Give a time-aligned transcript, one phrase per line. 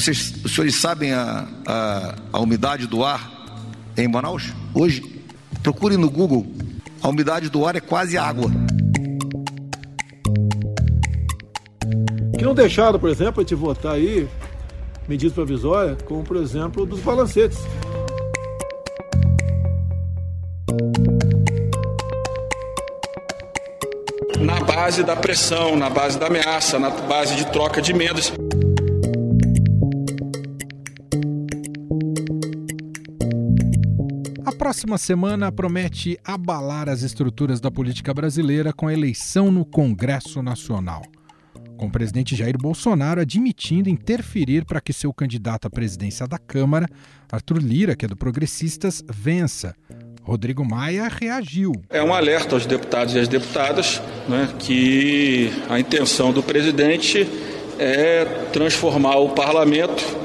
[0.00, 3.30] Vocês, os senhores sabem a, a, a umidade do ar
[3.94, 4.50] em Manaus?
[4.72, 5.22] Hoje,
[5.62, 6.46] procurem no Google,
[7.02, 8.50] a umidade do ar é quase água.
[12.34, 14.26] Que não deixaram, por exemplo, de votar aí
[15.06, 17.58] medidas provisórias, como por exemplo dos balancetes.
[24.40, 28.32] Na base da pressão, na base da ameaça, na base de troca de emendas.
[34.80, 41.02] Próxima semana promete abalar as estruturas da política brasileira com a eleição no Congresso Nacional
[41.76, 46.86] com o presidente Jair Bolsonaro admitindo interferir para que seu candidato à presidência da Câmara,
[47.30, 49.74] Arthur Lira, que é do Progressistas, vença.
[50.22, 51.72] Rodrigo Maia reagiu.
[51.88, 57.26] É um alerta aos deputados e às deputadas né, que a intenção do presidente
[57.78, 60.19] é transformar o parlamento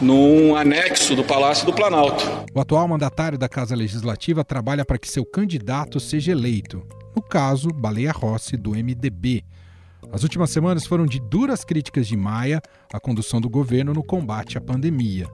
[0.00, 2.24] num anexo do Palácio do Planalto.
[2.54, 6.82] O atual mandatário da Casa Legislativa trabalha para que seu candidato seja eleito.
[7.14, 9.44] No caso, Baleia Rossi, do MDB.
[10.12, 12.60] As últimas semanas foram de duras críticas de Maia
[12.92, 15.26] à condução do governo no combate à pandemia.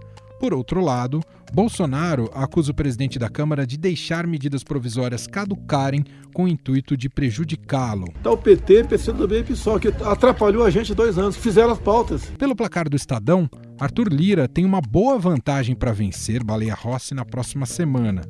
[0.42, 1.20] Por outro lado,
[1.52, 6.04] Bolsonaro acusa o presidente da Câmara de deixar medidas provisórias caducarem
[6.34, 8.08] com o intuito de prejudicá-lo.
[8.24, 12.24] Tá o PT, PCdoB e PSOL, que atrapalhou a gente dois anos, fizeram as pautas.
[12.36, 13.48] Pelo placar do Estadão,
[13.82, 18.22] Arthur Lira tem uma boa vantagem para vencer Baleia Rossi na próxima semana.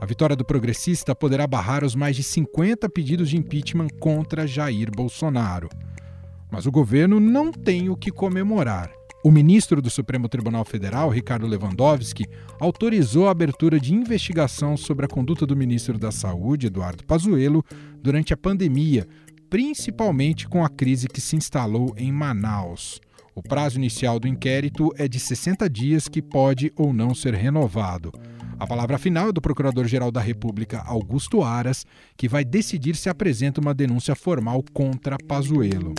[0.00, 4.90] A vitória do progressista poderá barrar os mais de 50 pedidos de impeachment contra Jair
[4.90, 5.68] Bolsonaro.
[6.50, 8.90] Mas o governo não tem o que comemorar.
[9.22, 12.24] O ministro do Supremo Tribunal Federal, Ricardo Lewandowski,
[12.58, 17.62] autorizou a abertura de investigação sobre a conduta do ministro da Saúde, Eduardo Pazuello,
[18.00, 19.06] durante a pandemia,
[19.50, 23.02] principalmente com a crise que se instalou em Manaus.
[23.34, 28.12] O prazo inicial do inquérito é de 60 dias, que pode ou não ser renovado.
[28.60, 31.84] A palavra final é do Procurador-Geral da República, Augusto Aras,
[32.16, 35.94] que vai decidir se apresenta uma denúncia formal contra Pazuello.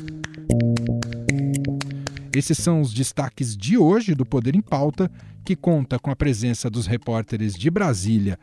[2.34, 5.12] Esses são os destaques de hoje do Poder em Pauta,
[5.44, 8.40] que conta com a presença dos repórteres de Brasília,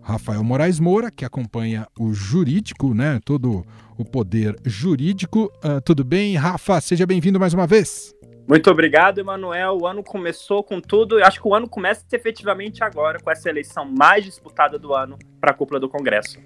[0.00, 5.52] Rafael Moraes Moura, que acompanha o jurídico, né, todo o poder jurídico.
[5.56, 6.80] Uh, tudo bem, Rafa?
[6.80, 8.14] Seja bem-vindo mais uma vez.
[8.48, 9.76] Muito obrigado, Emanuel.
[9.82, 11.18] O ano começou com tudo.
[11.18, 15.18] Eu acho que o ano começa efetivamente agora, com essa eleição mais disputada do ano
[15.38, 16.38] para a cúpula do Congresso.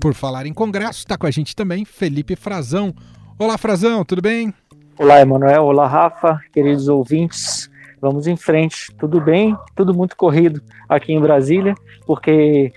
[0.00, 2.92] Por falar em Congresso, está com a gente também Felipe Frazão.
[3.38, 4.52] Olá, Frazão, tudo bem?
[4.98, 5.66] Olá, Emanuel.
[5.66, 7.70] Olá, Rafa, queridos ouvintes.
[8.00, 8.92] Vamos em frente.
[8.98, 9.56] Tudo bem?
[9.76, 11.72] Tudo muito corrido aqui em Brasília,
[12.04, 12.72] porque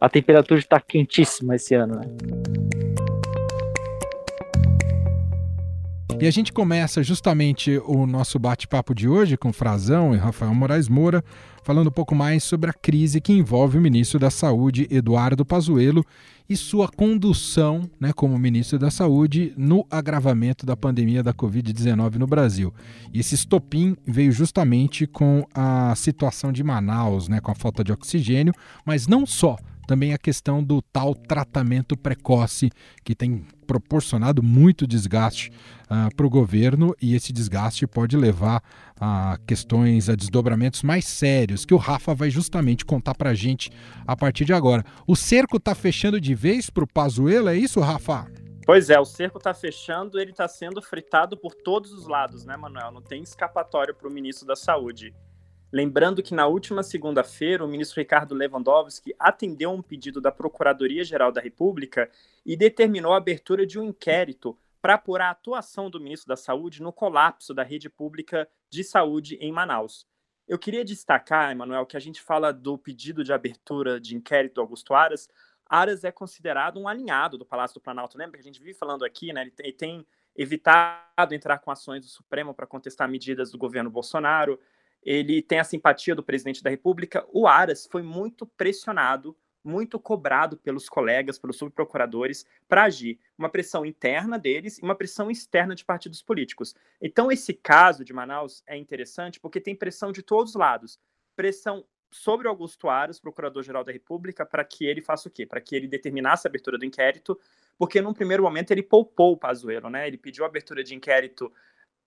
[0.00, 1.96] a temperatura está quentíssima esse ano.
[1.96, 2.61] Né?
[6.22, 10.88] E a gente começa justamente o nosso bate-papo de hoje com Frazão e Rafael Moraes
[10.88, 11.24] Moura,
[11.64, 16.06] falando um pouco mais sobre a crise que envolve o ministro da Saúde, Eduardo Pazuello,
[16.48, 22.26] e sua condução né, como ministro da Saúde no agravamento da pandemia da Covid-19 no
[22.28, 22.72] Brasil.
[23.12, 27.90] E esse estopim veio justamente com a situação de Manaus, né, com a falta de
[27.90, 28.54] oxigênio,
[28.86, 29.56] mas não só
[29.88, 32.70] também a questão do tal tratamento precoce,
[33.04, 33.44] que tem
[33.80, 35.50] proporcionado muito desgaste
[35.84, 38.62] uh, para o governo, e esse desgaste pode levar
[39.00, 43.70] a questões, a desdobramentos mais sérios, que o Rafa vai justamente contar para a gente
[44.06, 44.84] a partir de agora.
[45.06, 48.26] O cerco está fechando de vez para o Pazuello, é isso, Rafa?
[48.64, 52.56] Pois é, o cerco está fechando, ele está sendo fritado por todos os lados, né,
[52.56, 52.92] Manuel?
[52.92, 55.12] Não tem escapatório para o ministro da Saúde.
[55.72, 61.40] Lembrando que na última segunda-feira, o ministro Ricardo Lewandowski atendeu um pedido da Procuradoria-Geral da
[61.40, 62.10] República
[62.44, 66.82] e determinou a abertura de um inquérito para apurar a atuação do ministro da Saúde
[66.82, 70.06] no colapso da rede pública de saúde em Manaus.
[70.46, 74.92] Eu queria destacar, Emanuel, que a gente fala do pedido de abertura de inquérito Augusto
[74.92, 75.26] Aras.
[75.64, 78.18] Aras é considerado um alinhado do Palácio do Planalto.
[78.18, 79.50] Lembra que a gente vive falando aqui, né?
[79.58, 84.60] Ele tem evitado entrar com ações do Supremo para contestar medidas do governo Bolsonaro
[85.02, 87.26] ele tem a simpatia do presidente da República.
[87.32, 93.18] O Aras foi muito pressionado, muito cobrado pelos colegas, pelos subprocuradores, para agir.
[93.36, 96.74] Uma pressão interna deles e uma pressão externa de partidos políticos.
[97.00, 100.98] Então, esse caso de Manaus é interessante porque tem pressão de todos os lados.
[101.34, 105.46] Pressão sobre Augusto Aras, procurador-geral da República, para que ele faça o quê?
[105.46, 107.40] Para que ele determinasse a abertura do inquérito,
[107.78, 110.06] porque num primeiro momento ele poupou o Pazuello, né?
[110.06, 111.50] Ele pediu a abertura de inquérito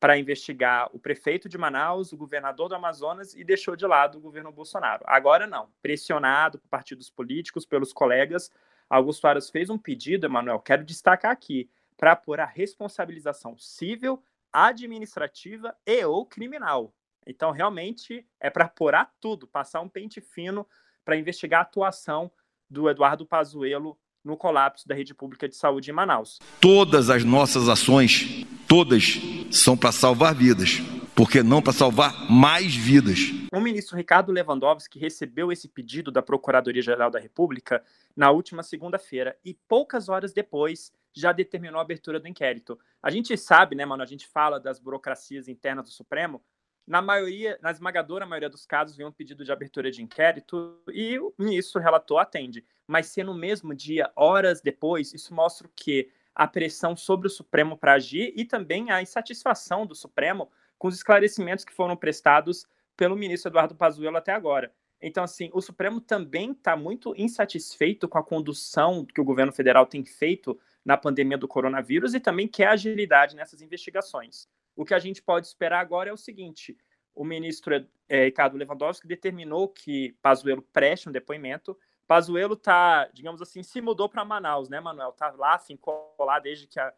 [0.05, 4.21] para investigar o prefeito de Manaus, o governador do Amazonas e deixou de lado o
[4.21, 5.03] governo Bolsonaro.
[5.07, 8.51] Agora não, pressionado por partidos políticos, pelos colegas,
[8.87, 14.23] Augusto Aras fez um pedido, Emanuel, quero destacar aqui, para pôr a responsabilização civil,
[14.53, 16.93] administrativa e ou criminal.
[17.25, 20.67] Então, realmente, é para apurar tudo, passar um pente fino
[21.03, 22.31] para investigar a atuação
[22.69, 26.39] do Eduardo Pazuello no colapso da rede pública de saúde em Manaus.
[26.59, 30.81] Todas as nossas ações, todas, são para salvar vidas,
[31.15, 33.19] porque não para salvar mais vidas.
[33.53, 37.83] O ministro Ricardo Lewandowski recebeu esse pedido da Procuradoria-Geral da República
[38.15, 42.77] na última segunda-feira e poucas horas depois já determinou a abertura do inquérito.
[43.01, 46.41] A gente sabe, né, mano, a gente fala das burocracias internas do Supremo,
[46.87, 51.17] na maioria, na esmagadora maioria dos casos, vem um pedido de abertura de inquérito e
[51.17, 52.65] o ministro relator atende.
[52.85, 57.31] Mas se no mesmo dia, horas depois, isso mostra o que a pressão sobre o
[57.31, 62.67] Supremo para agir e também a insatisfação do Supremo com os esclarecimentos que foram prestados
[62.95, 64.71] pelo ministro Eduardo Pazuello até agora.
[65.01, 69.85] Então, assim, o Supremo também está muito insatisfeito com a condução que o governo federal
[69.85, 74.47] tem feito na pandemia do coronavírus e também quer agilidade nessas investigações.
[74.75, 76.77] O que a gente pode esperar agora é o seguinte:
[77.13, 77.73] o ministro
[78.09, 81.77] é, Ricardo Lewandowski determinou que Pazuello preste um depoimento.
[82.07, 85.11] Pazuello tá, digamos assim, se mudou para Manaus, né, Manuel?
[85.13, 86.93] Tá lá, ficou lá desde que, a,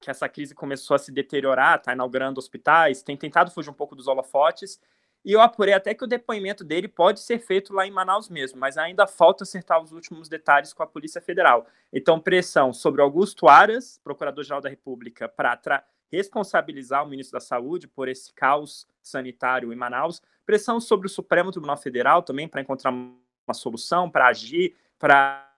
[0.00, 3.96] que essa crise começou a se deteriorar, tá inaugurando hospitais, tem tentado fugir um pouco
[3.96, 4.80] dos holofotes.
[5.24, 8.58] E eu apurei até que o depoimento dele pode ser feito lá em Manaus mesmo,
[8.58, 11.66] mas ainda falta acertar os últimos detalhes com a Polícia Federal.
[11.92, 18.08] Então, pressão sobre Augusto Aras, Procurador-Geral da República, para responsabilizar o ministro da Saúde por
[18.08, 23.54] esse caos sanitário em Manaus, pressão sobre o Supremo Tribunal Federal também para encontrar uma
[23.54, 25.48] solução, para agir, para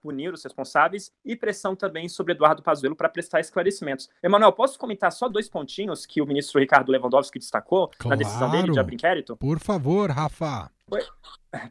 [0.00, 4.08] punir os responsáveis e pressão também sobre Eduardo Pazuello para prestar esclarecimentos.
[4.22, 8.10] Emanuel, posso comentar só dois pontinhos que o ministro Ricardo Lewandowski destacou claro.
[8.10, 9.36] na decisão dele de abrir inquérito?
[9.36, 10.70] Por favor, Rafa.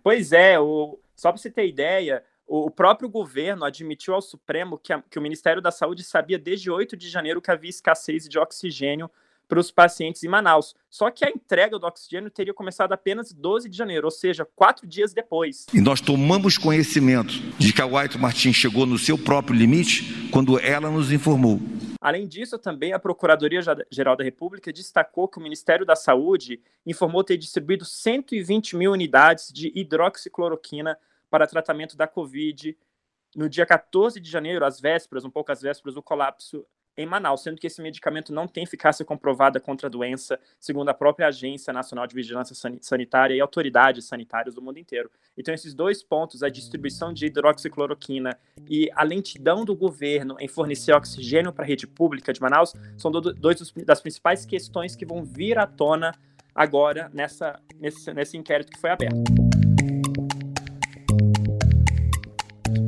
[0.03, 4.93] Pois é, o, só para você ter ideia, o próprio governo admitiu ao Supremo que,
[4.93, 8.37] a, que, o Ministério da Saúde sabia desde 8 de janeiro que havia escassez de
[8.37, 9.09] oxigênio
[9.47, 10.75] para os pacientes em Manaus.
[10.89, 14.87] Só que a entrega do oxigênio teria começado apenas 12 de janeiro, ou seja, quatro
[14.87, 15.67] dias depois.
[15.73, 20.59] E nós tomamos conhecimento de que a White Martins chegou no seu próprio limite quando
[20.59, 21.59] ela nos informou.
[22.01, 27.37] Além disso, também a Procuradoria-Geral da República destacou que o Ministério da Saúde informou ter
[27.37, 30.97] distribuído 120 mil unidades de hidroxicloroquina
[31.35, 32.77] para tratamento da Covid
[33.35, 36.65] no dia 14 de janeiro, às vésperas, um pouco às vésperas do colapso
[36.95, 40.93] em Manaus, sendo que esse medicamento não tem eficácia comprovada contra a doença, segundo a
[40.93, 45.11] própria Agência Nacional de Vigilância Sanitária e autoridades sanitárias do mundo inteiro.
[45.37, 48.39] Então, esses dois pontos, a distribuição de hidroxicloroquina
[48.69, 53.11] e a lentidão do governo em fornecer oxigênio para a rede pública de Manaus, são
[53.11, 56.13] dois das principais questões que vão vir à tona
[56.55, 59.44] agora nessa, nesse, nesse inquérito que foi aberto.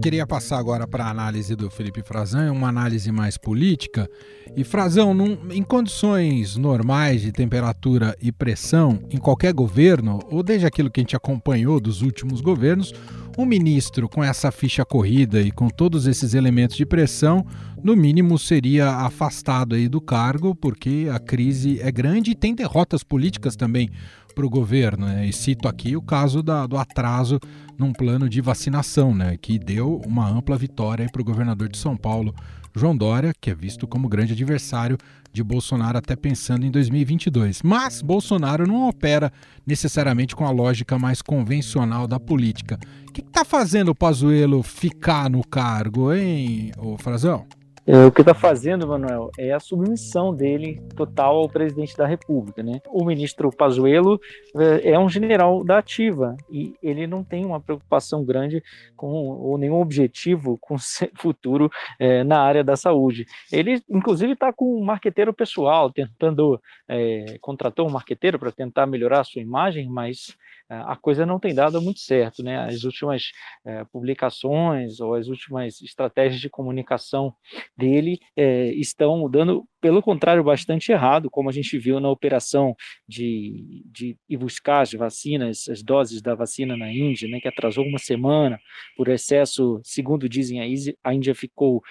[0.08, 4.10] Queria passar agora para a análise do Felipe Frazão, uma análise mais política.
[4.56, 10.66] E Frazão, num, em condições normais de temperatura e pressão, em qualquer governo, ou desde
[10.66, 12.94] aquilo que a gente acompanhou dos últimos governos,
[13.38, 17.46] um ministro com essa ficha corrida e com todos esses elementos de pressão,
[17.84, 23.04] no mínimo seria afastado aí do cargo, porque a crise é grande e tem derrotas
[23.04, 23.90] políticas também
[24.38, 25.08] para o governo.
[25.08, 25.26] Né?
[25.26, 27.40] E cito aqui o caso da, do atraso
[27.76, 29.36] num plano de vacinação, né?
[29.36, 32.36] que deu uma ampla vitória para o governador de São Paulo,
[32.76, 34.96] João Dória, que é visto como grande adversário
[35.34, 37.64] de Bolsonaro até pensando em 2022.
[37.64, 39.32] Mas Bolsonaro não opera
[39.66, 42.80] necessariamente com a lógica mais convencional da política.
[43.10, 47.48] O que está fazendo o Pazuello ficar no cargo, hein, ô Frazão?
[47.90, 52.62] É, o que está fazendo, Manuel, é a submissão dele total ao presidente da República.
[52.62, 52.82] Né?
[52.90, 54.20] O ministro Pazuello
[54.58, 58.62] é, é um general da ativa e ele não tem uma preocupação grande
[58.94, 60.76] com ou nenhum objetivo com
[61.16, 63.26] futuro é, na área da saúde.
[63.50, 69.22] Ele, inclusive, está com um marqueteiro pessoal, tentando é, contratou um marqueteiro para tentar melhorar
[69.22, 70.36] a sua imagem, mas
[70.70, 72.58] a coisa não tem dado muito certo, né?
[72.58, 73.32] As últimas
[73.66, 77.34] é, publicações ou as últimas estratégias de comunicação
[77.78, 82.76] dele é, estão dando pelo contrário, bastante errado, como a gente viu na operação
[83.08, 87.86] de, de ir buscar as vacinas, as doses da vacina na Índia, né, que atrasou
[87.86, 88.60] uma semana
[88.96, 90.60] por excesso, segundo dizem
[91.04, 91.82] a Índia ficou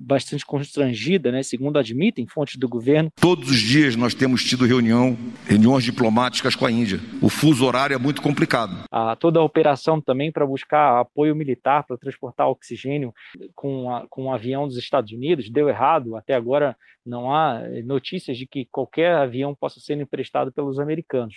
[0.00, 3.10] bastante constrangida, né, segundo admitem fontes do governo.
[3.20, 7.00] Todos os dias nós temos tido reunião, reuniões diplomáticas com a Índia.
[7.22, 8.84] O fuso horário é muito complicado.
[8.90, 13.12] A, toda a operação também para buscar apoio militar para transportar oxigênio
[13.54, 16.76] com, a, com um avião dos Estados Unidos deu errado, até agora
[17.06, 21.36] não há eh, notícias de que qualquer avião possa ser emprestado pelos americanos.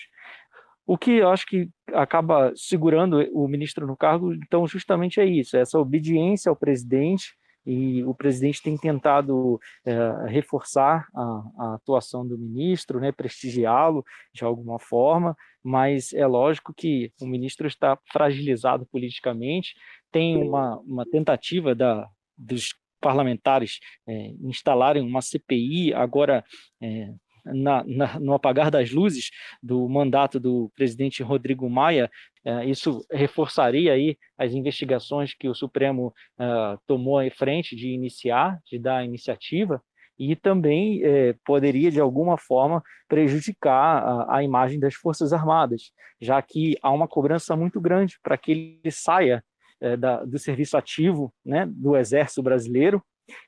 [0.86, 5.56] O que eu acho que acaba segurando o ministro no cargo, então, justamente é isso:
[5.56, 7.36] essa obediência ao presidente,
[7.66, 9.94] e o presidente tem tentado é,
[10.28, 17.12] reforçar a, a, atuação do ministro, né, prestigiá-lo de alguma forma, mas é lógico que
[17.22, 19.76] o ministro está fragilizado politicamente,
[20.12, 26.44] tem uma, uma tentativa da, dos parlamentares é, instalarem uma CPI agora
[26.82, 27.14] é,
[27.46, 29.30] na, na, no apagar das luzes
[29.62, 32.10] do mandato do presidente Rodrigo Maia,
[32.46, 38.60] é, isso reforçaria aí as investigações que o Supremo é, tomou em frente de iniciar,
[38.66, 39.82] de dar a iniciativa,
[40.18, 46.42] e também é, poderia, de alguma forma, prejudicar a, a, imagem das Forças Armadas, já
[46.42, 49.42] que há uma cobrança muito grande para que ele saia
[49.82, 53.04] é, da, do serviço ativo né, do Exército Brasileiro.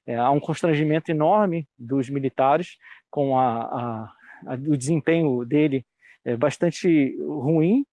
[0.05, 2.77] É, há um constrangimento enorme dos militares
[3.09, 4.13] com a, a,
[4.47, 5.85] a, o desempenho dele
[6.23, 7.83] é bastante ruim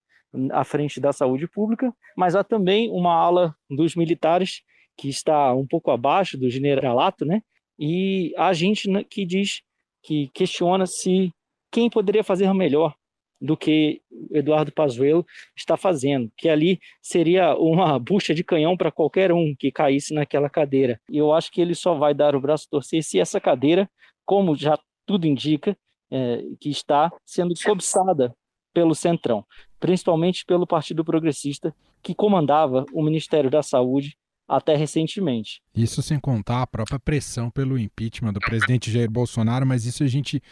[0.53, 4.63] à frente da saúde pública, mas há também uma ala dos militares
[4.97, 7.43] que está um pouco abaixo do generalato, né?
[7.79, 9.63] E há gente que diz
[10.03, 11.33] que questiona se
[11.71, 12.95] quem poderia fazer melhor
[13.41, 14.03] do que
[14.33, 15.25] Eduardo Pazuello
[15.57, 20.51] está fazendo, que ali seria uma bucha de canhão para qualquer um que caísse naquela
[20.51, 21.01] cadeira.
[21.09, 23.89] E eu acho que ele só vai dar o braço a torcer se essa cadeira,
[24.25, 25.77] como já tudo indica,
[26.11, 28.35] é, que está sendo cobiçada
[28.75, 29.45] pelo Centrão,
[29.79, 34.17] principalmente pelo Partido Progressista, que comandava o Ministério da Saúde
[34.49, 35.63] até recentemente.
[35.75, 40.07] Isso sem contar a própria pressão pelo impeachment do presidente Jair Bolsonaro, mas isso a
[40.07, 40.43] gente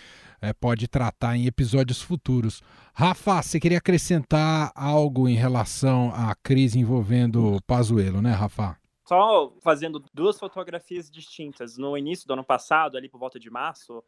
[0.40, 2.62] é, pode tratar em episódios futuros.
[2.94, 8.76] Rafa, você queria acrescentar algo em relação à crise envolvendo o Pazuello, né, Rafa?
[9.08, 11.78] Só fazendo duas fotografias distintas.
[11.78, 14.02] No início do ano passado, ali por volta de março,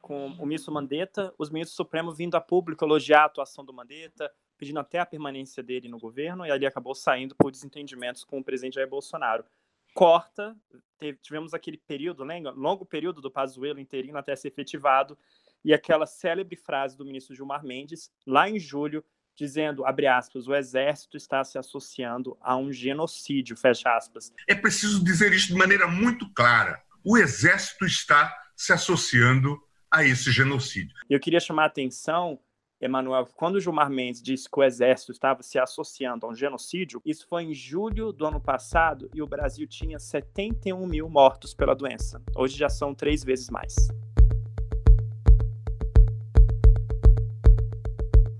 [0.00, 4.30] com o ministro Mandetta, os ministros supremos vindo a público elogiar a atuação do Mandetta,
[4.62, 8.44] pedindo até a permanência dele no governo, e ali acabou saindo por desentendimentos com o
[8.44, 9.44] presidente Jair Bolsonaro.
[9.92, 10.56] Corta,
[11.00, 12.52] teve, tivemos aquele período, lembra?
[12.52, 15.18] longo período do Pazuello interino até ser efetivado,
[15.64, 19.04] e aquela célebre frase do ministro Gilmar Mendes, lá em julho,
[19.34, 24.32] dizendo, abre aspas, o exército está se associando a um genocídio, fecha aspas.
[24.46, 26.80] É preciso dizer isso de maneira muito clara.
[27.02, 30.94] O exército está se associando a esse genocídio.
[31.10, 32.38] Eu queria chamar a atenção,
[32.82, 37.24] Emanuel, quando Gilmar Mendes disse que o exército estava se associando a um genocídio, isso
[37.28, 42.20] foi em julho do ano passado e o Brasil tinha 71 mil mortos pela doença.
[42.34, 43.76] Hoje já são três vezes mais.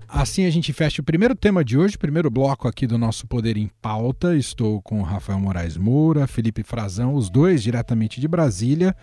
[0.09, 3.55] Assim a gente fecha o primeiro tema de hoje, primeiro bloco aqui do nosso Poder
[3.55, 4.35] em Pauta.
[4.35, 8.95] Estou com Rafael Moraes Moura, Felipe Frazão, os dois diretamente de Brasília.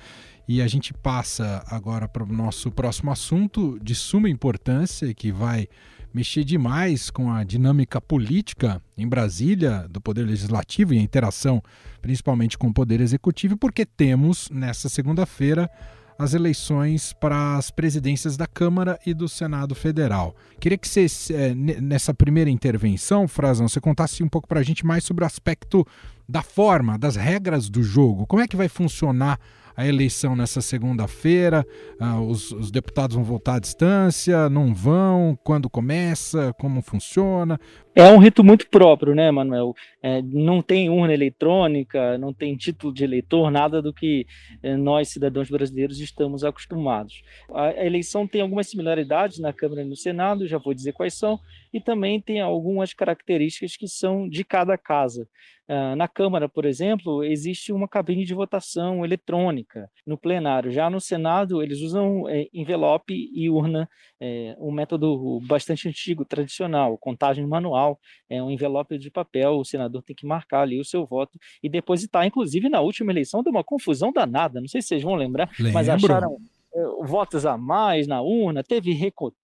[0.53, 5.69] E a gente passa agora para o nosso próximo assunto de suma importância, que vai
[6.13, 11.63] mexer demais com a dinâmica política em Brasília, do Poder Legislativo e a interação
[12.03, 15.71] principalmente com o Poder Executivo, porque temos nessa segunda-feira
[16.19, 20.35] as eleições para as presidências da Câmara e do Senado Federal.
[20.59, 24.85] Queria que você, é, nessa primeira intervenção, Frazão, você contasse um pouco para a gente
[24.85, 25.87] mais sobre o aspecto
[26.29, 28.27] da forma, das regras do jogo.
[28.27, 29.39] Como é que vai funcionar
[29.77, 31.67] a eleição nessa segunda-feira,
[31.99, 37.59] ah, os, os, deputados vão voltar à distância, não vão, quando começa, como funciona.
[37.93, 39.75] É um rito muito próprio, né, Manuel?
[40.01, 44.27] É, não tem urna eletrônica, não tem título de eleitor, nada do que
[44.63, 47.23] é, nós, cidadãos brasileiros, estamos acostumados.
[47.53, 51.41] A eleição tem algumas similaridades na Câmara e no Senado, já vou dizer quais são,
[51.73, 55.27] e também tem algumas características que são de cada casa.
[55.71, 60.73] Uh, na Câmara, por exemplo, existe uma cabine de votação eletrônica no plenário.
[60.73, 63.89] Já no Senado, eles usam é, envelope e urna,
[64.21, 67.80] é, um método bastante antigo, tradicional, contagem manual,
[68.29, 71.69] é um envelope de papel, o senador tem que marcar ali o seu voto e
[71.69, 72.27] depositar.
[72.27, 75.73] Inclusive, na última eleição deu uma confusão danada, não sei se vocês vão lembrar, Lembro.
[75.73, 76.37] mas acharam
[76.73, 78.93] eh, votos a mais na urna, teve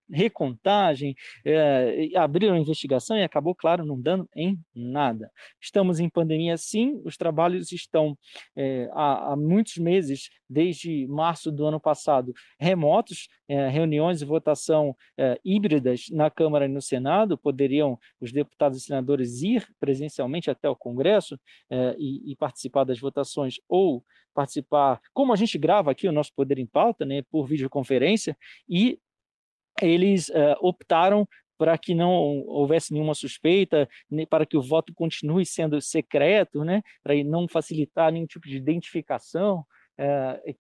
[0.09, 5.29] recontagem, é, abriram investigação e acabou, claro, não dando em nada.
[5.61, 8.17] Estamos em pandemia, sim, os trabalhos estão
[8.55, 14.97] é, há, há, muitos meses, desde março do ano passado, remotos, é, reuniões de votação
[15.45, 20.77] híbridas na Câmara e no Senado, poderiam os deputados e senadores ir presencialmente até o
[20.77, 21.39] Congresso
[21.99, 26.59] e, e participar das votações ou participar, como a gente grava aqui o nosso Poder
[26.59, 28.37] em Pauta, né, por videoconferência,
[28.69, 28.99] e
[29.81, 31.27] eles optaram
[31.59, 33.89] para que não houvesse nenhuma suspeita,
[34.29, 39.65] para que o voto continue sendo secreto, né, para não facilitar nenhum tipo de identificação,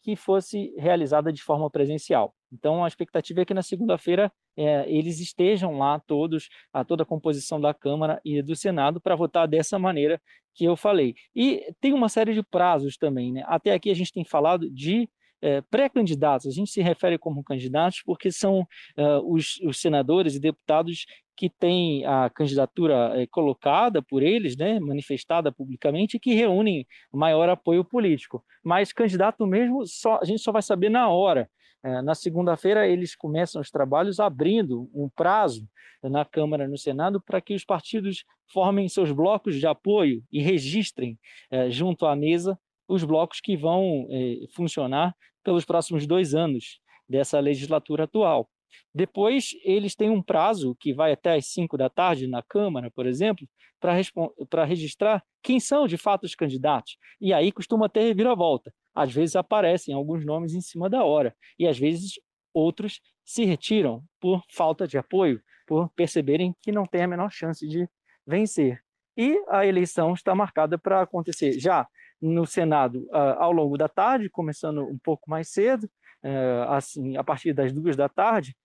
[0.00, 2.34] que fosse realizada de forma presencial.
[2.56, 7.06] Então, a expectativa é que na segunda-feira é, eles estejam lá todos, a toda a
[7.06, 10.20] composição da Câmara e do Senado, para votar dessa maneira
[10.54, 11.14] que eu falei.
[11.34, 13.32] E tem uma série de prazos também.
[13.32, 13.44] Né?
[13.46, 15.08] Até aqui a gente tem falado de
[15.42, 16.46] é, pré-candidatos.
[16.46, 21.04] A gente se refere como candidatos porque são é, os, os, senadores e deputados
[21.36, 27.50] que têm a candidatura é, colocada por eles, né, manifestada publicamente, e que reúnem maior
[27.50, 28.42] apoio político.
[28.64, 31.48] Mas candidato mesmo, só, a gente só vai saber na hora.
[31.86, 35.68] É, na segunda-feira, eles começam os trabalhos abrindo um prazo
[36.02, 40.42] na Câmara e no Senado para que os partidos formem seus blocos de apoio e
[40.42, 41.16] registrem
[41.48, 45.14] é, junto à mesa os blocos que vão é, funcionar
[45.44, 48.50] pelos próximos dois anos dessa legislatura atual.
[48.94, 53.06] Depois, eles têm um prazo que vai até às 5 da tarde na Câmara, por
[53.06, 53.46] exemplo,
[53.78, 56.96] para registrar quem são de fato os candidatos.
[57.20, 58.72] E aí costuma ter reviravolta.
[58.94, 62.12] Às vezes aparecem alguns nomes em cima da hora, e às vezes
[62.54, 67.66] outros se retiram por falta de apoio, por perceberem que não tem a menor chance
[67.68, 67.86] de
[68.26, 68.80] vencer.
[69.16, 71.86] E a eleição está marcada para acontecer já
[72.20, 75.88] no Senado ao longo da tarde, começando um pouco mais cedo,
[76.22, 78.56] é, assim, a partir das duas da tarde,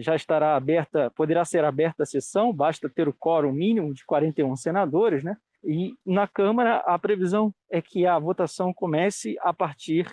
[0.00, 4.54] já estará aberta, poderá ser aberta a sessão, basta ter o quórum mínimo de 41
[4.56, 5.36] senadores, né?
[5.64, 10.08] E na Câmara a previsão é que a votação comece a partir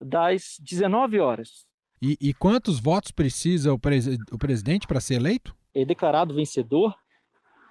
[0.00, 1.66] das 19 horas.
[2.02, 5.54] E, e quantos votos precisa o, pres o presidente para ser eleito?
[5.74, 6.96] É declarado vencedor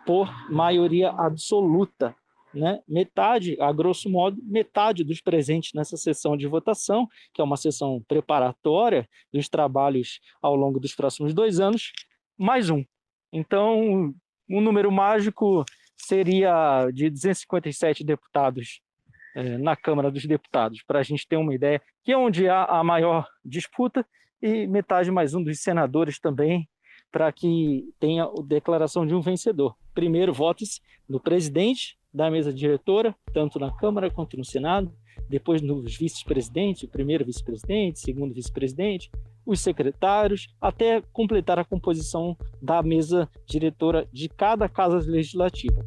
[0.06, 2.16] por maioria absoluta
[2.54, 7.58] né, metade, a grosso modo, metade dos presentes nessa sessão de votação, que é uma
[7.58, 11.92] sessão preparatória dos trabalhos ao longo dos próximos dois anos,
[12.38, 12.84] mais um.
[13.32, 14.14] Então,
[14.50, 18.82] um número mágico seria de 257 deputados
[19.36, 22.66] é, na Câmara dos Deputados, para a gente ter uma ideia, que é onde há
[22.66, 24.06] a maior disputa,
[24.42, 26.70] e metade mais um dos senadores também,
[27.12, 29.76] para que tenha a declaração de um vencedor.
[29.94, 34.92] Primeiro, vote-se no presidente da mesa diretora, tanto na Câmara quanto no Senado,
[35.30, 39.12] depois nos vice-presidentes, primeiro vice-presidente, segundo vice-presidente,
[39.46, 45.86] os secretários, até completar a composição da mesa diretora de cada casa legislativa.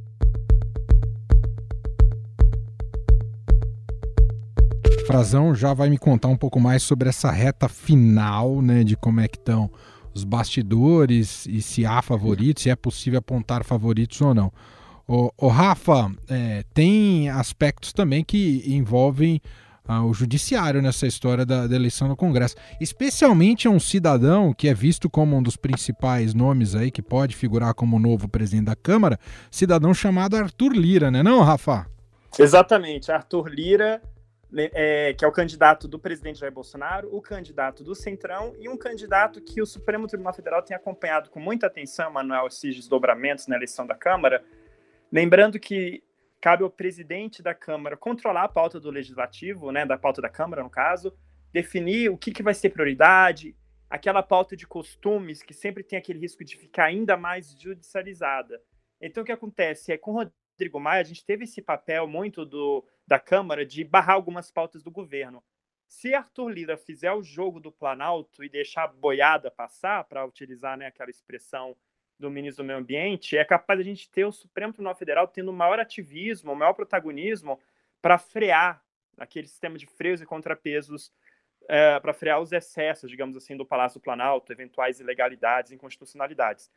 [5.07, 9.21] Frazão já vai me contar um pouco mais sobre essa reta final, né, de como
[9.21, 9.71] é que estão
[10.15, 14.53] os bastidores e se há favoritos, se é possível apontar favoritos ou não.
[15.13, 19.43] O, o Rafa, é, tem aspectos também que envolvem
[19.85, 22.55] ah, o judiciário nessa história da, da, eleição do Congresso.
[22.81, 27.75] Especialmente um cidadão que é visto como um dos principais nomes aí, que pode figurar
[27.75, 29.19] como novo presidente da Câmara,
[29.51, 31.87] cidadão chamado Arthur Lira, né não, Rafa?
[32.39, 34.01] Exatamente, Arthur Lira,
[34.49, 38.69] né, é, que é o candidato do presidente Jair Bolsonaro, o candidato do Centrão e
[38.69, 43.49] um candidato que o Supremo Tribunal Federal tem acompanhado com muita atenção, Manuel, esses desdobramentos
[43.49, 44.41] na eleição da Câmara,
[45.13, 46.05] Lembrando que
[46.41, 50.63] cabe ao presidente da Câmara controlar a pauta do legislativo, né, da pauta da Câmara,
[50.63, 51.13] no caso,
[51.53, 53.57] definir o que, que vai ser prioridade,
[53.89, 58.63] aquela pauta de costumes que sempre tem aquele risco de ficar ainda mais judicializada.
[59.01, 62.45] Então, o que acontece é com o Rodrigo Maia, a gente teve esse papel muito
[62.45, 65.43] do, da Câmara de barrar algumas pautas do governo.
[65.89, 70.79] Se Arthur Lira fizer o jogo do Planalto e deixar a boiada passar, para utilizar
[70.79, 71.77] né, aquela expressão
[72.21, 75.27] do ministro do Meio Ambiente, é capaz de a gente ter o Supremo Tribunal Federal
[75.27, 77.59] tendo maior ativismo, maior protagonismo
[78.01, 78.83] para frear
[79.19, 81.13] aquele sistema de freios e contrapesos,
[81.69, 86.71] é, para frear os excessos, digamos assim, do Palácio do Planalto, eventuais ilegalidades, inconstitucionalidades.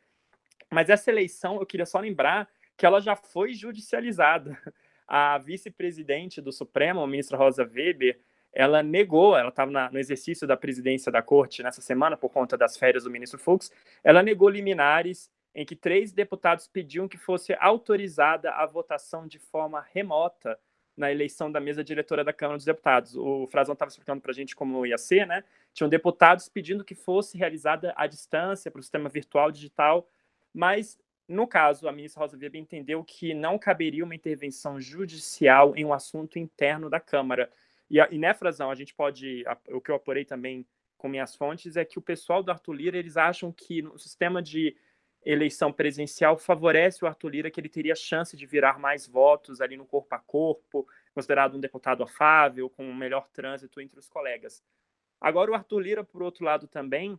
[0.70, 4.58] Mas essa eleição, eu queria só lembrar que ela já foi judicializada.
[5.06, 8.18] A vice-presidente do Supremo, a ministra Rosa Weber,
[8.54, 12.76] ela negou, ela estava no exercício da presidência da corte nessa semana por conta das
[12.76, 13.70] férias do ministro Fux,
[14.02, 19.86] ela negou liminares em que três deputados pediam que fosse autorizada a votação de forma
[19.92, 20.58] remota
[20.96, 23.16] na eleição da mesa diretora da Câmara dos Deputados.
[23.16, 25.42] O Frazão estava explicando para a gente como ia ser, né?
[25.72, 30.08] Tinham deputados pedindo que fosse realizada à distância para o sistema virtual digital,
[30.52, 35.84] mas no caso, a ministra Rosa Weber entendeu que não caberia uma intervenção judicial em
[35.84, 37.50] um assunto interno da Câmara.
[37.90, 40.66] E, e né, Frazão, a gente pode, o que eu apurei também
[40.98, 44.42] com minhas fontes é que o pessoal do Arthur Lira, eles acham que no sistema
[44.42, 44.76] de
[45.24, 49.76] eleição presencial favorece o Arthur Lira, que ele teria chance de virar mais votos ali
[49.76, 54.62] no corpo a corpo, considerado um deputado afável, com um melhor trânsito entre os colegas.
[55.20, 57.18] Agora, o Arthur Lira, por outro lado, também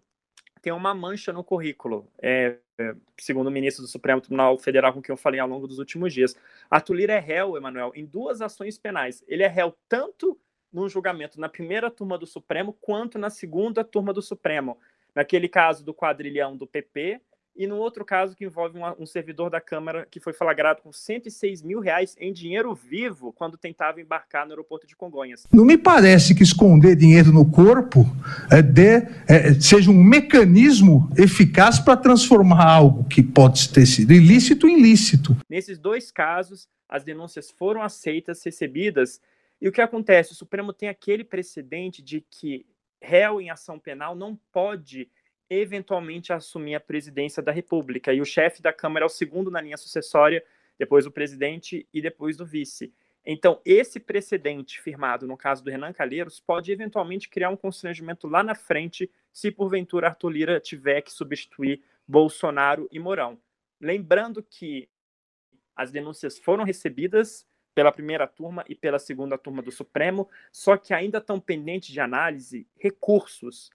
[0.62, 5.02] tem uma mancha no currículo, é, é, segundo o ministro do Supremo Tribunal Federal, com
[5.02, 6.36] quem eu falei ao longo dos últimos dias.
[6.70, 9.24] Arthur Lira é réu, Emanuel, em duas ações penais.
[9.28, 10.40] Ele é réu tanto
[10.72, 14.78] no julgamento na primeira turma do Supremo quanto na segunda turma do Supremo.
[15.14, 17.22] Naquele caso do quadrilhão do PP,
[17.56, 20.92] e no outro caso que envolve um, um, servidor da Câmara que foi flagrado com
[20.92, 25.48] 106 mil reais em dinheiro vivo quando tentava embarcar no aeroporto de Congonhas.
[25.52, 28.06] Não me parece que esconder dinheiro no corpo
[28.52, 34.68] é, de, é, seja um mecanismo eficaz para transformar algo que pode ter sido ilícito
[34.68, 35.36] em ilícito.
[35.50, 39.22] Nesses dois casos, as denúncias foram aceitas, recebidas,
[39.62, 40.34] e o que acontece?
[40.34, 42.66] O Supremo tem aquele precedente de que
[43.02, 45.10] réu em ação penal não pode
[45.50, 48.14] eventualmente assumir a presidência da República.
[48.14, 50.44] E o chefe da Câmara é o segundo na linha sucessória,
[50.78, 52.94] depois o presidente e depois do vice.
[53.26, 58.44] Então, esse precedente firmado no caso do Renan Calheiros pode eventualmente criar um constrangimento lá
[58.44, 63.40] na frente, se porventura Arthur Lira tiver que substituir Bolsonaro e Mourão.
[63.82, 64.88] Lembrando que
[65.76, 70.94] as denúncias foram recebidas pela primeira turma e pela segunda turma do Supremo, só que
[70.94, 73.70] ainda estão pendentes de análise recursos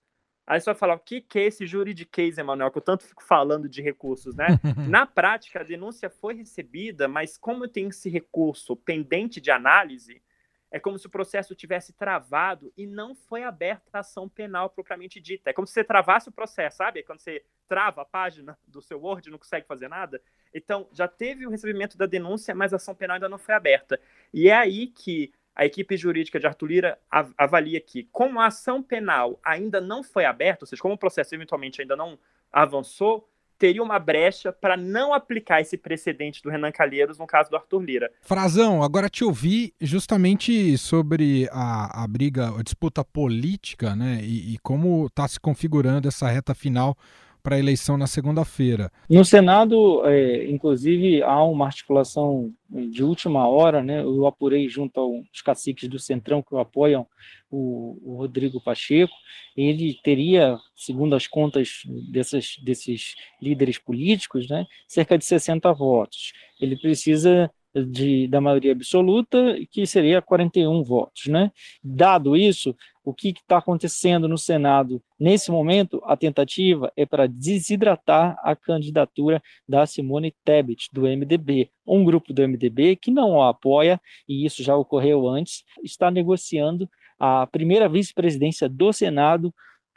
[0.50, 3.22] Aí você vai falar, o que, que é esse juridiquês, Emanuel, que eu tanto fico
[3.22, 4.48] falando de recursos, né?
[4.90, 10.20] Na prática, a denúncia foi recebida, mas como tem esse recurso pendente de análise,
[10.68, 15.20] é como se o processo tivesse travado e não foi aberta a ação penal propriamente
[15.20, 15.50] dita.
[15.50, 16.98] É como se você travasse o processo, sabe?
[16.98, 20.20] É quando você trava a página do seu Word e não consegue fazer nada.
[20.52, 24.00] Então, já teve o recebimento da denúncia, mas a ação penal ainda não foi aberta.
[24.34, 26.98] E é aí que a equipe jurídica de Arthur Lira
[27.36, 31.34] avalia que, como a ação penal ainda não foi aberta, ou seja, como o processo
[31.34, 32.18] eventualmente ainda não
[32.52, 37.56] avançou, teria uma brecha para não aplicar esse precedente do Renan Calheiros no caso do
[37.56, 38.10] Arthur Lira.
[38.22, 44.58] Frazão, agora te ouvi justamente sobre a, a briga, a disputa política, né, e, e
[44.60, 46.96] como está se configurando essa reta final
[47.42, 48.90] para a eleição na segunda-feira.
[49.08, 54.02] No Senado, é, inclusive, há uma articulação de última hora, né?
[54.02, 57.06] Eu apurei junto aos caciques do Centrão que apoiam
[57.50, 59.12] o, o Rodrigo Pacheco.
[59.56, 66.32] Ele teria, segundo as contas dessas, desses líderes políticos, né, cerca de 60 votos.
[66.60, 71.26] Ele precisa de, da maioria absoluta, que seria 41 votos.
[71.26, 71.50] Né?
[71.82, 76.00] Dado isso, o que está acontecendo no Senado nesse momento?
[76.04, 81.70] A tentativa é para desidratar a candidatura da Simone Tebet, do MDB.
[81.86, 86.88] Um grupo do MDB que não a apoia, e isso já ocorreu antes, está negociando
[87.18, 89.52] a primeira vice-presidência do Senado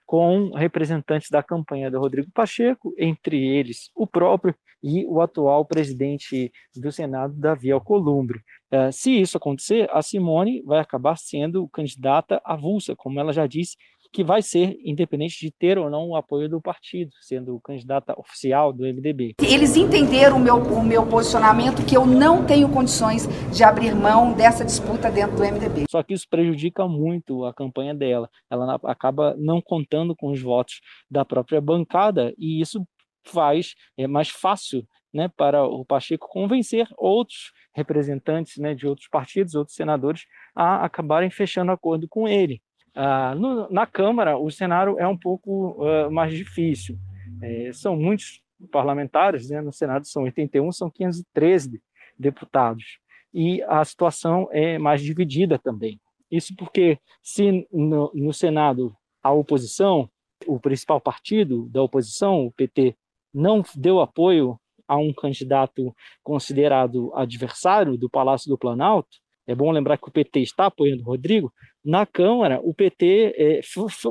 [0.06, 4.54] com representantes da campanha do Rodrigo Pacheco, entre eles o próprio
[4.84, 8.40] e o atual presidente do Senado, Davi Alcolumbre.
[8.72, 13.78] Uh, se isso acontecer, a Simone vai acabar sendo candidata avulsa, como ela já disse,
[14.14, 18.72] que vai ser independente de ter ou não o apoio do partido, sendo candidata oficial
[18.72, 19.34] do MDB.
[19.42, 24.34] Eles entenderam o meu, o meu posicionamento que eu não tenho condições de abrir mão
[24.34, 25.86] dessa disputa dentro do MDB.
[25.90, 28.30] Só que isso prejudica muito a campanha dela.
[28.52, 32.86] Ela acaba não contando com os votos da própria bancada e isso
[33.26, 39.56] faz é mais fácil né, para o Pacheco convencer outros representantes né, de outros partidos,
[39.56, 42.62] outros senadores, a acabarem fechando acordo com ele.
[42.96, 46.98] Ah, no, na Câmara, o cenário é um pouco uh, mais difícil.
[47.42, 49.62] É, são muitos parlamentares, né?
[49.62, 51.82] no Senado são 81, são 513
[52.18, 53.00] deputados.
[53.34, 56.00] E a situação é mais dividida também.
[56.32, 60.10] Isso porque, se no, no Senado a oposição,
[60.46, 62.96] o principal partido da oposição, o PT,
[63.34, 69.98] não deu apoio a um candidato considerado adversário do Palácio do Planalto, é bom lembrar
[69.98, 73.62] que o PT está apoiando o Rodrigo, na Câmara, o PT é,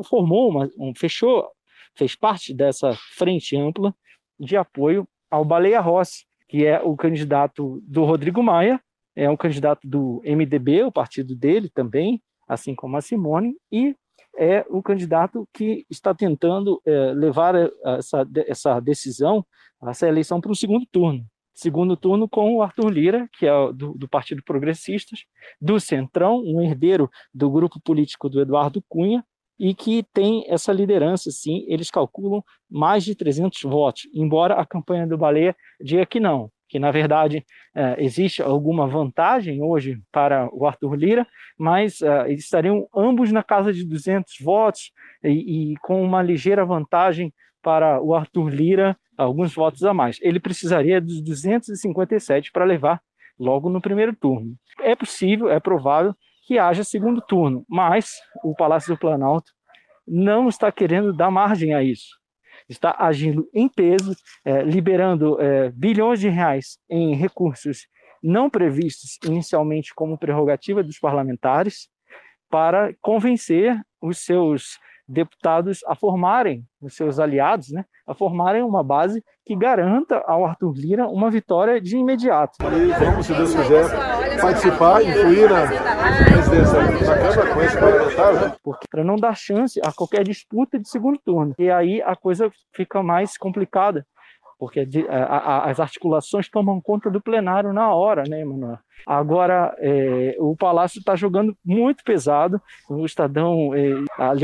[0.04, 1.48] formou uma, um, fechou,
[1.96, 3.94] fez parte dessa frente ampla
[4.38, 8.78] de apoio ao Baleia Rossi, que é o candidato do Rodrigo Maia,
[9.16, 13.94] é um candidato do MDB, o partido dele também, assim como a Simone, e
[14.36, 19.44] é o candidato que está tentando é, levar essa, essa decisão,
[19.88, 21.24] essa eleição para o segundo turno.
[21.54, 25.20] Segundo turno com o Arthur Lira, que é do, do, Partido Progressistas,
[25.60, 29.22] do Centrão, um herdeiro do grupo político do Eduardo Cunha,
[29.58, 35.06] e que tem essa liderança, sim, eles calculam mais de 300 votos, embora a campanha
[35.06, 40.66] do Baleia diga que não, que na verdade é, existe alguma vantagem hoje para o
[40.66, 41.26] Arthur Lira,
[41.58, 44.90] mas é, estariam ambos na casa de 200 votos
[45.22, 47.30] e, e com uma ligeira vantagem
[47.62, 50.18] para o Arthur Lira alguns votos a mais.
[50.22, 53.02] Ele precisaria dos 257 para levar
[53.38, 54.54] logo no primeiro turno.
[54.80, 56.14] É possível, é provável
[56.46, 59.52] que haja segundo turno, mas o Palácio do Planalto
[60.08, 62.21] não está querendo dar margem a isso.
[62.72, 67.86] Está agindo em peso, é, liberando é, bilhões de reais em recursos
[68.22, 71.88] não previstos inicialmente como prerrogativa dos parlamentares
[72.48, 79.22] para convencer os seus deputados a formarem, os seus aliados, né, a formarem uma base
[79.44, 82.58] que garanta ao Arthur Lira uma vitória de imediato.
[82.60, 83.84] E vamos, se Deus quiser,
[84.40, 85.66] participar, influir na
[86.24, 88.56] presidência da Câmara com esse parlamentar, né?
[88.90, 91.54] Para não dar chance a qualquer disputa de segundo turno.
[91.58, 94.06] E aí a coisa fica mais complicada,
[94.62, 98.78] porque a, a, as articulações tomam conta do plenário na hora, né, Emanuel?
[99.04, 102.62] Agora, é, o Palácio está jogando muito pesado.
[102.88, 103.90] O Estadão, é,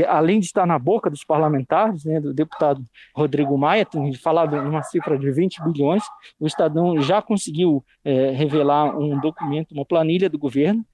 [0.09, 2.83] além de estar na boca dos parlamentares, né, do deputado
[3.15, 6.03] Rodrigo Maia, tem falado em uma cifra de 20 bilhões,
[6.37, 10.85] o Estadão já conseguiu é, revelar um documento, uma planilha do governo,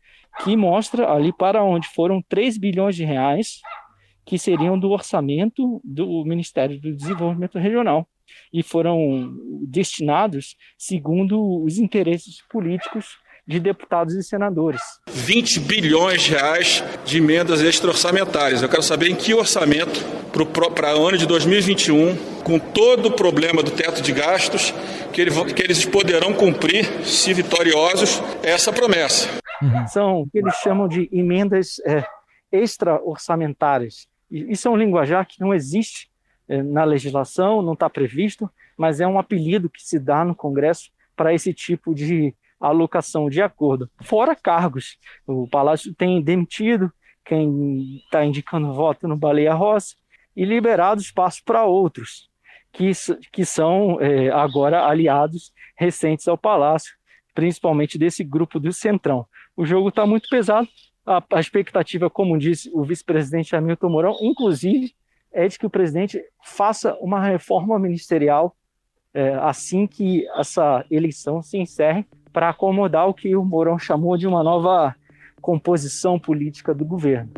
[0.43, 3.59] que mostra ali para onde foram 3 bilhões de reais
[4.23, 8.07] que seriam do orçamento do Ministério do Desenvolvimento Regional
[8.51, 9.33] e foram
[9.67, 14.81] destinados segundo os interesses políticos de deputados e senadores.
[15.07, 18.61] 20 bilhões de reais de emendas extra-orçamentárias.
[18.61, 19.99] Eu quero saber em que orçamento
[20.73, 24.73] para o ano de 2021, com todo o problema do teto de gastos,
[25.13, 29.29] que, ele, que eles poderão cumprir, se vitoriosos, essa promessa.
[29.61, 29.87] Uhum.
[29.87, 32.03] São o que eles chamam de emendas é,
[32.51, 34.07] extra-orçamentárias.
[34.29, 36.09] Isso é um linguajar que não existe
[36.47, 41.33] na legislação, não está previsto, mas é um apelido que se dá no Congresso para
[41.33, 43.89] esse tipo de alocação de acordo.
[44.01, 46.91] Fora cargos, o Palácio tem demitido
[47.23, 49.95] quem está indicando voto no Baleia Rossi
[50.35, 52.29] e liberado espaço para outros,
[52.71, 52.91] que,
[53.31, 56.93] que são é, agora aliados recentes ao Palácio,
[57.33, 59.25] principalmente desse grupo do Centrão.
[59.55, 60.67] O jogo está muito pesado,
[61.05, 64.93] a, a expectativa, como disse o vice-presidente Hamilton Mourão, inclusive,
[65.35, 68.55] é de que o presidente faça uma reforma ministerial
[69.13, 74.27] é, assim que essa eleição se encerre, para acomodar o que o Mourão chamou de
[74.27, 74.93] uma nova
[75.41, 77.31] composição política do governo.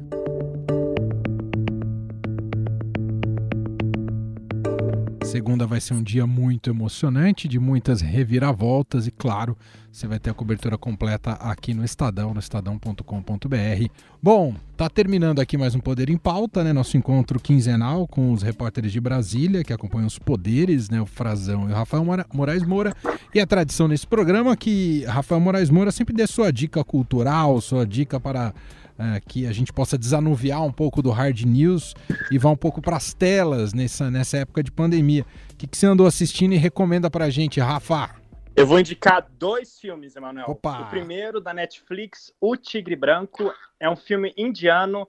[5.28, 9.58] Segunda vai ser um dia muito emocionante, de muitas reviravoltas e, claro,
[9.92, 13.86] você vai ter a cobertura completa aqui no Estadão, no estadão.com.br.
[14.24, 16.72] Bom, tá terminando aqui mais um Poder em Pauta, né?
[16.72, 21.02] Nosso encontro quinzenal com os repórteres de Brasília, que acompanham os poderes, né?
[21.02, 22.96] O Frazão e o Rafael Moraes Moura.
[23.36, 27.60] E a tradição nesse programa é que Rafael Moraes Moura sempre dê sua dica cultural,
[27.60, 28.54] sua dica para
[28.98, 31.94] é, que a gente possa desanuviar um pouco do hard news
[32.32, 35.26] e vá um pouco para as telas nessa, nessa época de pandemia.
[35.52, 38.16] O que, que você andou assistindo e recomenda para a gente, Rafa?
[38.56, 40.48] Eu vou indicar dois filmes, Emanuel.
[40.50, 40.82] Opa.
[40.82, 43.54] O primeiro, da Netflix, O Tigre Branco.
[43.80, 45.08] É um filme indiano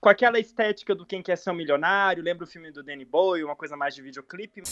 [0.00, 2.22] com aquela estética do Quem Quer Ser um Milionário.
[2.22, 4.62] Lembra o filme do Danny Boy, uma coisa mais de videoclipe?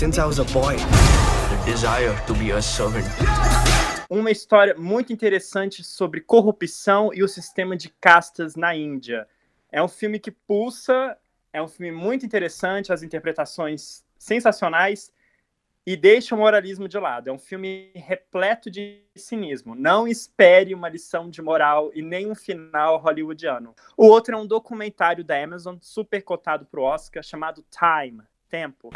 [0.00, 3.04] Since I was a boy, the desire to be a servant
[4.08, 9.28] uma história muito interessante sobre corrupção e o sistema de castas na Índia.
[9.70, 11.18] É um filme que pulsa,
[11.52, 15.12] é um filme muito interessante, as interpretações sensacionais
[15.86, 17.28] e deixa o moralismo de lado.
[17.28, 19.74] É um filme repleto de cinismo.
[19.74, 23.74] Não espere uma lição de moral e nem um final hollywoodiano.
[23.98, 28.90] O outro é um documentário da Amazon, super cotado para o Oscar, chamado Time Tempo.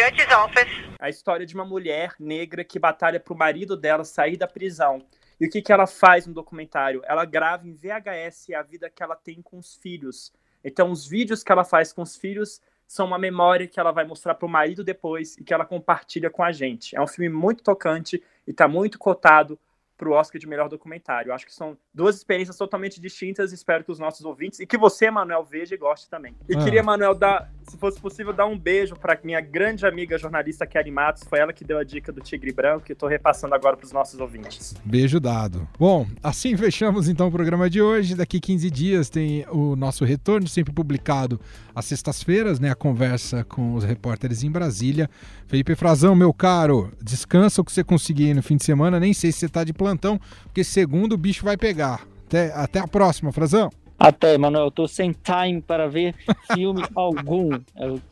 [0.00, 0.96] Judge's Office.
[0.98, 5.04] A história de uma mulher negra que batalha para o marido dela sair da prisão.
[5.38, 7.02] E o que, que ela faz no documentário?
[7.04, 10.32] Ela grava em VHS a vida que ela tem com os filhos.
[10.64, 14.06] Então, os vídeos que ela faz com os filhos são uma memória que ela vai
[14.06, 16.96] mostrar para o marido depois e que ela compartilha com a gente.
[16.96, 19.58] É um filme muito tocante e está muito cotado
[20.00, 21.30] para o Oscar de melhor documentário.
[21.30, 23.52] Acho que são duas experiências totalmente distintas.
[23.52, 26.34] Espero que os nossos ouvintes e que você, Manuel, veja e goste também.
[26.48, 26.64] E ah.
[26.64, 30.90] queria, Manuel, dar, se fosse possível, dar um beijo para minha grande amiga jornalista Kelly
[30.90, 31.24] Matos.
[31.24, 33.92] Foi ela que deu a dica do Tigre Branco e estou repassando agora para os
[33.92, 34.74] nossos ouvintes.
[34.82, 35.68] Beijo dado.
[35.78, 38.14] Bom, assim fechamos então o programa de hoje.
[38.14, 41.38] Daqui 15 dias tem o nosso retorno, sempre publicado
[41.74, 42.70] às sextas-feiras, né?
[42.70, 45.10] A conversa com os repórteres em Brasília.
[45.46, 49.00] Felipe Frazão, meu caro, descansa o que você conseguir no fim de semana.
[49.00, 52.06] Nem sei se você está de plantão, porque segundo o bicho vai pegar.
[52.26, 53.70] Até, até a próxima, Frazão.
[53.98, 56.14] Até, Manuel, eu tô sem time para ver
[56.54, 57.52] filme algum.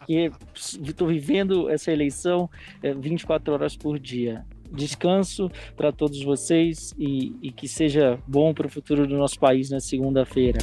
[0.07, 2.51] É estou vivendo essa eleição
[2.83, 4.45] 24 é, horas por dia.
[4.71, 9.71] Descanso para todos vocês e, e que seja bom para o futuro do nosso país
[9.71, 10.59] na segunda-feira.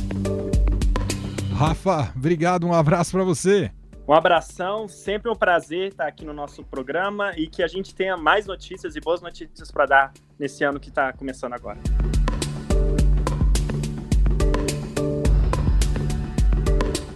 [1.55, 3.71] Rafa, obrigado, um abraço para você.
[4.07, 8.15] Um abração, sempre um prazer estar aqui no nosso programa e que a gente tenha
[8.15, 11.79] mais notícias e boas notícias para dar nesse ano que está começando agora.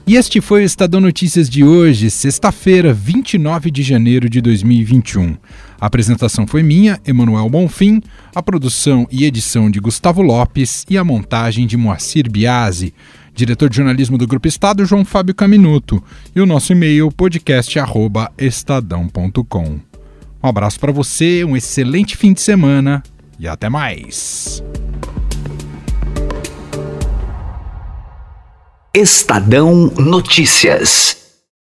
[0.07, 5.37] E este foi o Estadão Notícias de hoje, sexta-feira, 29 de janeiro de 2021.
[5.79, 8.01] A apresentação foi minha, Emanuel Bonfim,
[8.33, 12.95] a produção e edição de Gustavo Lopes e a montagem de Moacir Biasi.
[13.39, 16.03] Diretor de jornalismo do Grupo Estado, João Fábio Caminuto.
[16.35, 19.79] E o nosso e-mail, podcast.estadão.com.
[20.43, 23.01] Um abraço para você, um excelente fim de semana
[23.39, 24.61] e até mais.
[28.93, 31.18] Estadão Notícias.